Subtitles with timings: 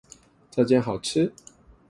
[0.49, 1.31] 這間好吃